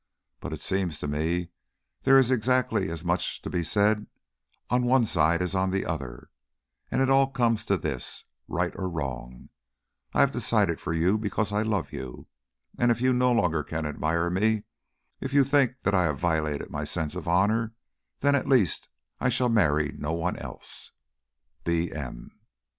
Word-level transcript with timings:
But 0.39 0.51
it 0.51 0.61
seems 0.61 0.97
to 0.99 1.07
me 1.07 1.51
there 2.01 2.17
is 2.17 2.31
exactly 2.31 2.89
as 2.89 3.05
much 3.05 3.39
to 3.43 3.51
be 3.51 3.61
said 3.61 4.07
on 4.71 4.81
one 4.83 5.05
side 5.05 5.43
as 5.43 5.53
on 5.53 5.69
the 5.69 5.85
other, 5.85 6.31
and 6.89 7.03
it 7.03 7.09
all 7.11 7.27
comes 7.29 7.63
to 7.65 7.77
this: 7.77 8.23
right 8.47 8.73
or 8.75 8.89
wrong, 8.89 9.49
I 10.15 10.21
have 10.21 10.31
decided 10.31 10.81
for 10.81 10.91
you 10.91 11.19
because 11.19 11.51
I 11.53 11.61
love 11.61 11.93
you; 11.93 12.25
and 12.79 12.89
if 12.89 12.99
you 12.99 13.13
no 13.13 13.31
longer 13.31 13.61
can 13.63 13.85
admire 13.85 14.31
me, 14.31 14.63
if 15.19 15.33
you 15.33 15.43
think 15.43 15.73
that 15.83 15.93
I 15.93 16.05
have 16.05 16.17
violated 16.17 16.71
my 16.71 16.83
sense 16.83 17.13
of 17.13 17.27
honour, 17.27 17.73
then 18.21 18.33
at 18.33 18.47
least 18.47 18.89
I 19.19 19.29
shall 19.29 19.49
marry 19.49 19.93
no 19.99 20.13
one 20.13 20.35
else. 20.35 20.93
B. 21.63 21.91
M." 21.93 22.39